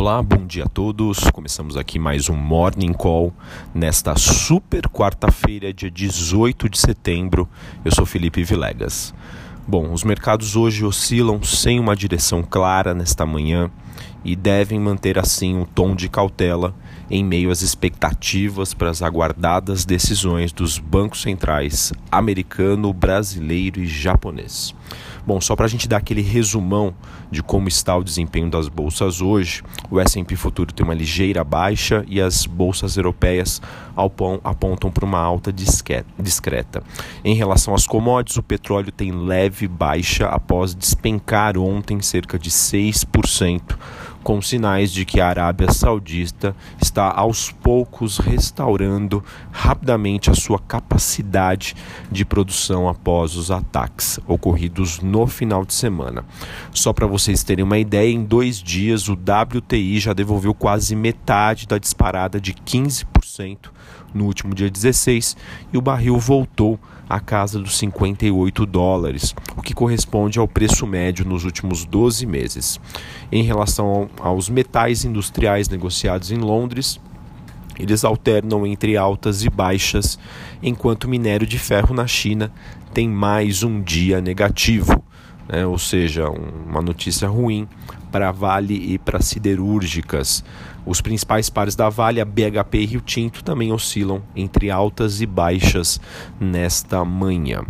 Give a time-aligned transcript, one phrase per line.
[0.00, 1.28] Olá, bom dia a todos.
[1.32, 3.34] Começamos aqui mais um Morning Call
[3.74, 7.48] nesta super quarta-feira, dia 18 de setembro.
[7.84, 9.12] Eu sou Felipe Vilegas.
[9.66, 13.72] Bom, os mercados hoje oscilam sem uma direção clara nesta manhã
[14.24, 16.76] e devem manter assim um tom de cautela
[17.10, 24.72] em meio às expectativas para as aguardadas decisões dos bancos centrais americano, brasileiro e japonês.
[25.28, 26.94] Bom, só para a gente dar aquele resumão
[27.30, 32.02] de como está o desempenho das bolsas hoje, o S&P futuro tem uma ligeira baixa
[32.08, 33.60] e as bolsas europeias
[34.42, 36.82] apontam para uma alta discreta.
[37.22, 43.76] Em relação às commodities, o petróleo tem leve baixa após despencar ontem cerca de 6%
[44.22, 51.74] com sinais de que a Arábia Saudita está aos poucos restaurando rapidamente a sua capacidade
[52.10, 56.24] de produção após os ataques ocorridos no final de semana.
[56.72, 61.66] Só para vocês terem uma ideia, em dois dias o WTI já devolveu quase metade
[61.66, 63.70] da disparada de 15%
[64.14, 65.36] no último dia 16
[65.72, 66.78] e o barril voltou
[67.08, 72.78] à casa dos 58 dólares, o que corresponde ao preço médio nos últimos 12 meses.
[73.32, 77.00] Em relação aos metais industriais negociados em Londres,
[77.78, 80.18] eles alternam entre altas e baixas,
[80.62, 82.52] enquanto o minério de ferro na China
[82.92, 85.02] tem mais um dia negativo,
[85.48, 85.66] né?
[85.66, 87.66] ou seja, uma notícia ruim
[88.12, 90.44] para Vale e para siderúrgicas.
[90.86, 95.26] Os principais pares da Vale, a BHP e Rio Tinto, também oscilam entre altas e
[95.26, 96.00] baixas
[96.40, 97.62] nesta manhã.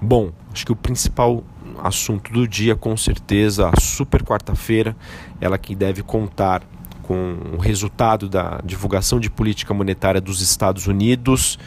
[0.00, 1.42] Bom, acho que o principal
[1.82, 4.96] assunto do dia, com certeza, a super quarta-feira,
[5.40, 6.62] ela que deve contar
[7.02, 11.58] com o resultado da divulgação de política monetária dos Estados Unidos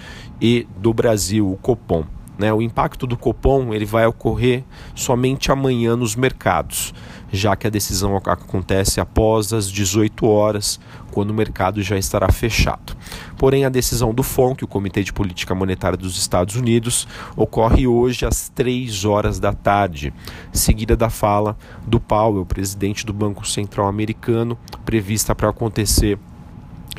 [0.41, 2.05] e do Brasil, o Copom.
[2.37, 2.53] Né?
[2.53, 6.93] O impacto do Copom ele vai ocorrer somente amanhã nos mercados,
[7.31, 10.79] já que a decisão acontece após as 18 horas,
[11.11, 12.95] quando o mercado já estará fechado.
[13.37, 18.25] Porém, a decisão do FONC, o Comitê de Política Monetária dos Estados Unidos, ocorre hoje
[18.25, 20.13] às 3 horas da tarde,
[20.53, 21.57] seguida da fala
[21.87, 26.19] do Powell, presidente do Banco Central Americano, prevista para acontecer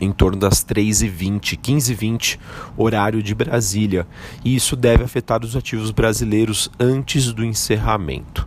[0.00, 2.38] em torno das 3h20, 15h20,
[2.76, 4.06] horário de Brasília,
[4.44, 8.46] e isso deve afetar os ativos brasileiros antes do encerramento.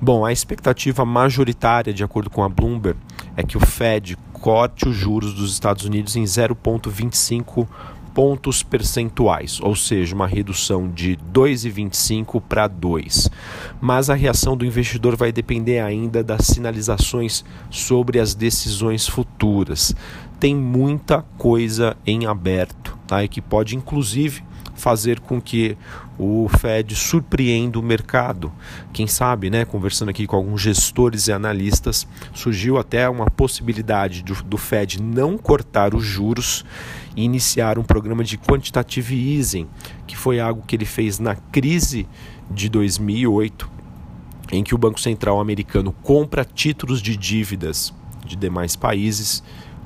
[0.00, 2.98] Bom, a expectativa majoritária, de acordo com a Bloomberg,
[3.36, 7.66] é que o Fed corte os juros dos Estados Unidos em 0,25
[8.18, 13.30] pontos percentuais, ou seja, uma redução de 2,25 para 2.
[13.80, 19.94] Mas a reação do investidor vai depender ainda das sinalizações sobre as decisões futuras.
[20.40, 23.22] Tem muita coisa em aberto, tá?
[23.22, 24.42] E que pode inclusive
[24.78, 25.76] fazer com que
[26.18, 28.52] o Fed surpreenda o mercado.
[28.92, 34.34] Quem sabe, né, conversando aqui com alguns gestores e analistas, surgiu até uma possibilidade do,
[34.42, 36.64] do Fed não cortar os juros
[37.16, 39.68] e iniciar um programa de quantitative easing,
[40.06, 42.08] que foi algo que ele fez na crise
[42.50, 43.70] de 2008,
[44.50, 47.92] em que o Banco Central americano compra títulos de dívidas
[48.24, 49.42] de demais países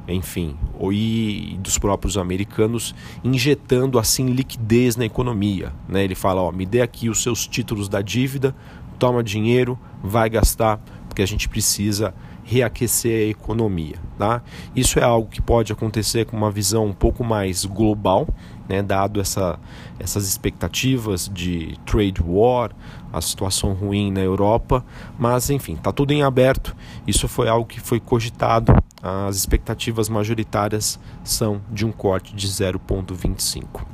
[0.08, 0.56] enfim,
[0.90, 5.72] e dos próprios americanos, injetando assim liquidez na economia.
[5.88, 6.04] Né?
[6.04, 8.54] Ele fala: ó, me dê aqui os seus títulos da dívida,
[8.98, 13.96] toma dinheiro, vai gastar, porque a gente precisa reaquecer a economia.
[14.18, 14.42] Tá?
[14.74, 18.28] Isso é algo que pode acontecer com uma visão um pouco mais global,
[18.68, 19.58] né, dado essa,
[19.98, 22.70] essas expectativas de trade war,
[23.12, 24.84] a situação ruim na Europa,
[25.18, 26.74] mas enfim, está tudo em aberto.
[27.06, 28.72] Isso foi algo que foi cogitado.
[29.02, 33.84] As expectativas majoritárias são de um corte de 0,25.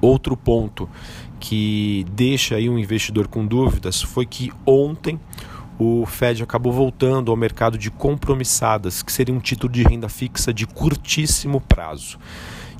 [0.00, 0.88] Outro ponto
[1.38, 5.20] que deixa aí um investidor com dúvidas foi que ontem
[5.78, 10.52] o Fed acabou voltando ao mercado de compromissadas, que seria um título de renda fixa
[10.52, 12.18] de curtíssimo prazo.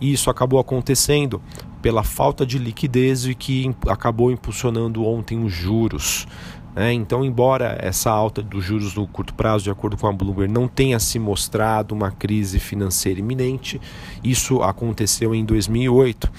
[0.01, 1.41] E isso acabou acontecendo
[1.81, 6.27] pela falta de liquidez e que acabou impulsionando ontem os juros.
[6.77, 10.53] É, então, embora essa alta dos juros no curto prazo, de acordo com a Bloomberg,
[10.53, 13.81] não tenha se mostrado uma crise financeira iminente,
[14.25, 16.31] isso aconteceu em 2008,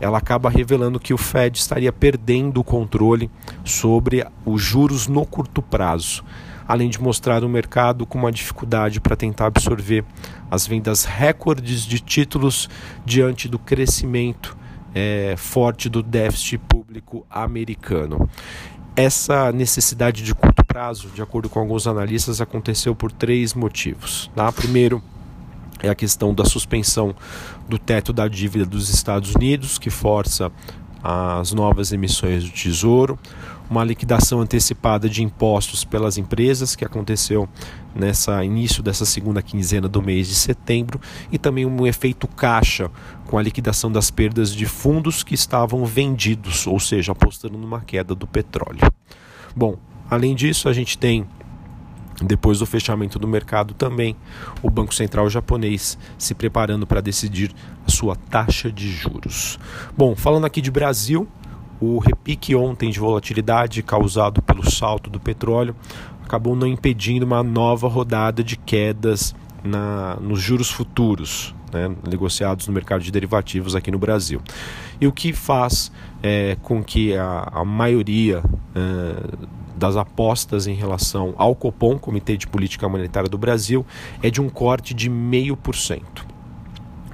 [0.00, 3.28] ela acaba revelando que o Fed estaria perdendo o controle
[3.64, 6.22] sobre os juros no curto prazo,
[6.68, 10.04] além de mostrar o mercado com uma dificuldade para tentar absorver
[10.48, 12.70] as vendas recordes de títulos
[13.04, 14.56] diante do crescimento
[14.94, 18.28] é, forte do déficit público americano.
[18.96, 24.30] Essa necessidade de curto prazo, de acordo com alguns analistas, aconteceu por três motivos.
[24.34, 24.50] Tá?
[24.52, 25.02] Primeiro,
[25.82, 27.14] é a questão da suspensão
[27.68, 30.52] do teto da dívida dos Estados Unidos, que força
[31.02, 33.18] as novas emissões do Tesouro.
[33.70, 37.48] Uma liquidação antecipada de impostos pelas empresas que aconteceu
[37.94, 41.00] nessa início dessa segunda quinzena do mês de setembro
[41.30, 42.90] e também um efeito caixa
[43.26, 48.12] com a liquidação das perdas de fundos que estavam vendidos, ou seja, apostando numa queda
[48.12, 48.80] do petróleo.
[49.54, 49.76] Bom,
[50.10, 51.24] além disso, a gente tem
[52.22, 54.14] depois do fechamento do mercado, também
[54.62, 57.54] o Banco Central japonês se preparando para decidir
[57.86, 59.58] a sua taxa de juros.
[59.96, 61.26] Bom, falando aqui de Brasil,
[61.80, 65.74] o repique ontem de volatilidade causado pelo salto do petróleo
[66.22, 69.34] acabou não impedindo uma nova rodada de quedas
[69.64, 74.40] na, nos juros futuros, né, negociados no mercado de derivativos aqui no Brasil.
[75.00, 75.90] E o que faz
[76.22, 78.42] é, com que a, a maioria
[78.74, 83.84] é, das apostas em relação ao Copom, Comitê de Política Monetária do Brasil,
[84.22, 86.29] é de um corte de 0,5%.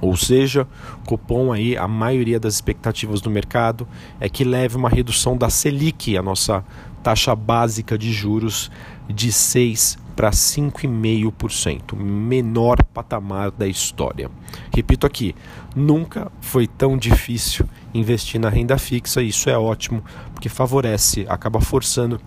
[0.01, 0.67] Ou seja,
[1.05, 3.87] Copom aí, a maioria das expectativas do mercado
[4.19, 6.63] é que leve uma redução da Selic, a nossa
[7.01, 8.69] taxa básica de juros,
[9.09, 14.31] de 6 para 5,5%, menor patamar da história.
[14.73, 15.35] Repito aqui,
[15.75, 20.03] nunca foi tão difícil investir na renda fixa, e isso é ótimo,
[20.33, 22.19] porque favorece, acaba forçando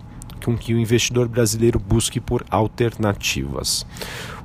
[0.44, 3.84] com que o investidor brasileiro busque por alternativas.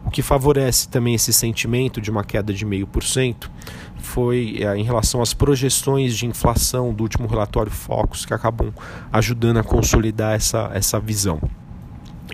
[0.06, 3.50] O que favorece também esse sentimento de uma queda de 0,5%
[3.98, 8.72] foi é, em relação às projeções de inflação do último relatório Focus, que acabam
[9.12, 11.42] ajudando a consolidar essa, essa visão.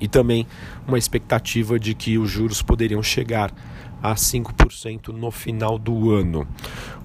[0.02, 0.46] E também
[0.88, 3.52] uma expectativa de que os juros poderiam chegar
[4.02, 6.48] a 5% no final do ano.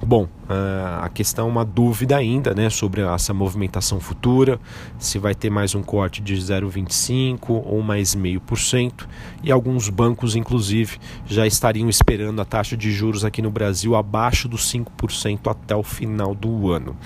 [0.05, 4.59] Bom, ah, a questão é uma dúvida ainda né, sobre essa movimentação futura,
[4.99, 9.07] se vai ter mais um corte de 0,25% ou mais 0,5%,
[9.43, 14.49] e alguns bancos, inclusive, já estariam esperando a taxa de juros aqui no Brasil abaixo
[14.49, 16.97] dos 5% até o final do ano.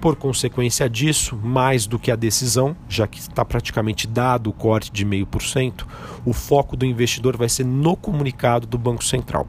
[0.00, 4.90] Por consequência disso, mais do que a decisão, já que está praticamente dado o corte
[4.90, 5.84] de 0,5%,
[6.24, 9.46] o foco do investidor vai ser no comunicado do Banco Central.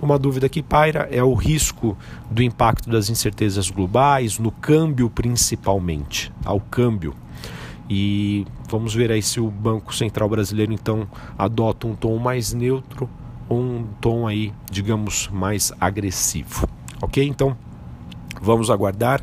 [0.00, 1.98] Uma dúvida que paira é o risco
[2.30, 7.12] do impacto das incertezas globais, no câmbio principalmente, ao câmbio.
[7.90, 13.10] E vamos ver aí se o Banco Central brasileiro então adota um tom mais neutro
[13.48, 16.68] ou um tom aí, digamos, mais agressivo.
[17.00, 17.26] Ok?
[17.26, 17.56] Então,
[18.40, 19.22] Vamos aguardar.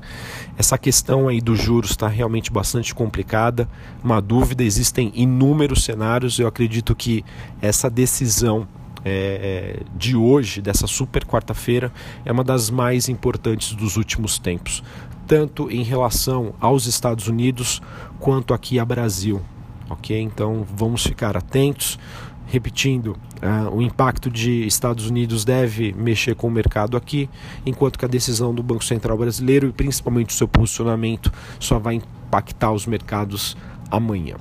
[0.57, 3.67] Essa questão aí dos juros está realmente bastante complicada.
[4.03, 6.39] Uma dúvida, existem inúmeros cenários.
[6.39, 7.23] Eu acredito que
[7.61, 8.67] essa decisão
[9.05, 11.91] é, de hoje, dessa super quarta-feira,
[12.25, 14.83] é uma das mais importantes dos últimos tempos,
[15.27, 17.81] tanto em relação aos Estados Unidos
[18.19, 19.41] quanto aqui a Brasil.
[19.87, 20.19] Ok?
[20.19, 21.99] Então vamos ficar atentos
[22.47, 27.29] repetindo, uh, o impacto de Estados Unidos deve mexer com o mercado aqui,
[27.65, 31.95] enquanto que a decisão do Banco Central brasileiro e principalmente o seu posicionamento só vai
[31.95, 33.57] impactar os mercados
[33.89, 34.35] amanhã.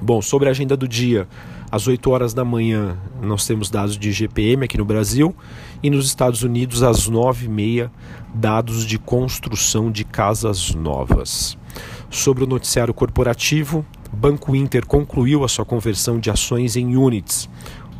[0.00, 1.26] Bom, sobre a agenda do dia,
[1.70, 5.34] às 8 horas da manhã nós temos dados de GPM aqui no Brasil
[5.82, 7.90] e nos Estados Unidos às 9h30
[8.34, 11.58] dados de construção de casas novas.
[12.10, 17.48] Sobre o noticiário corporativo, Banco Inter concluiu a sua conversão de ações em units.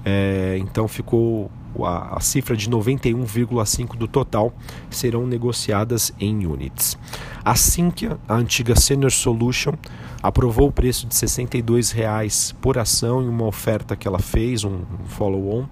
[0.05, 1.51] É, então ficou
[1.81, 4.53] a, a cifra de 91,5% do total
[4.91, 6.97] serão negociadas em units.
[7.45, 9.75] A Sinqia, a antiga Senior Solution,
[10.23, 14.81] aprovou o preço de R$ 62,00 por ação em uma oferta que ela fez, um
[15.07, 15.67] follow-on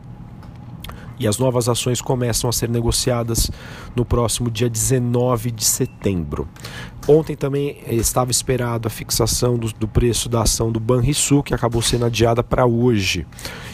[1.18, 3.50] e as novas ações começam a ser negociadas
[3.94, 6.48] no próximo dia 19 de setembro.
[7.08, 11.80] Ontem também estava esperado a fixação do, do preço da ação do Banrisul, que acabou
[11.80, 13.24] sendo adiada para hoje.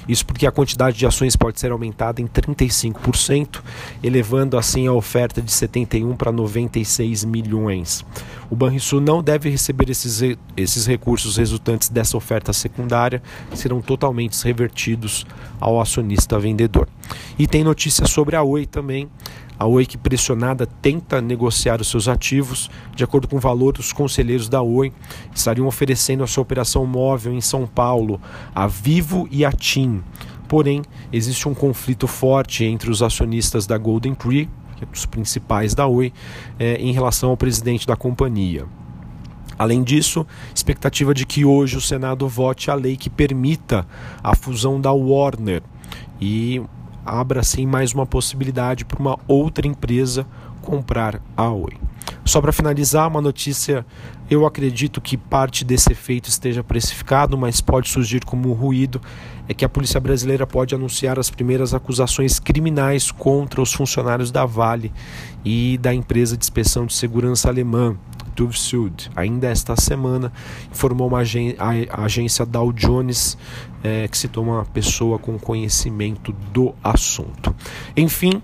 [0.06, 3.62] Isso porque a quantidade de ações pode ser aumentada em 35%,
[4.02, 8.04] elevando assim a oferta de 71 para 96 milhões.
[8.50, 10.20] O Banrisul não deve receber esses,
[10.54, 13.22] esses recursos resultantes dessa oferta secundária,
[13.54, 15.24] serão totalmente revertidos
[15.58, 16.86] ao acionista vendedor.
[17.38, 19.08] E tem notícia sobre a Oi também.
[19.62, 22.68] A Oi, que pressionada, tenta negociar os seus ativos.
[22.96, 24.92] De acordo com o valor, os conselheiros da Oi
[25.32, 28.20] estariam oferecendo a sua operação móvel em São Paulo
[28.52, 30.02] a Vivo e a TIM.
[30.48, 35.06] Porém, existe um conflito forte entre os acionistas da Golden Tree, que é um dos
[35.06, 36.12] principais da Oi,
[36.58, 38.66] é, em relação ao presidente da companhia.
[39.56, 43.86] Além disso, expectativa de que hoje o Senado vote a lei que permita
[44.24, 45.62] a fusão da Warner
[46.20, 46.60] e
[47.04, 50.26] abra assim mais uma possibilidade para uma outra empresa
[50.60, 51.76] comprar a Oi.
[52.24, 53.84] Só para finalizar, uma notícia:
[54.30, 59.00] eu acredito que parte desse efeito esteja precificado, mas pode surgir como ruído
[59.48, 64.46] é que a polícia brasileira pode anunciar as primeiras acusações criminais contra os funcionários da
[64.46, 64.92] Vale
[65.44, 67.96] e da empresa de inspeção de segurança alemã,
[68.34, 70.32] Tuv Sud, ainda esta semana,
[70.70, 71.56] informou uma agência,
[71.90, 73.36] a agência Dow Jones
[73.82, 77.54] é, que toma uma pessoa com conhecimento do assunto.
[77.96, 78.40] Enfim,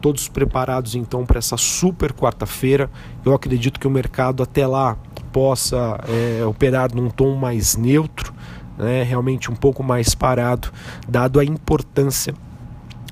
[0.00, 2.90] todos preparados então para essa super quarta-feira.
[3.24, 4.96] Eu acredito que o mercado até lá
[5.32, 8.32] possa é, operar num tom mais neutro,
[8.76, 10.70] né, realmente um pouco mais parado,
[11.08, 12.34] dado a importância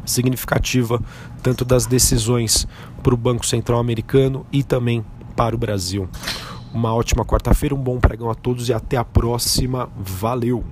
[0.04, 1.02] significativa
[1.42, 2.66] tanto das decisões
[3.02, 5.04] para o Banco Central Americano e também
[5.36, 6.08] para o Brasil.
[6.72, 9.88] Uma ótima quarta-feira, um bom pregão a todos e até a próxima.
[9.96, 10.64] Valeu!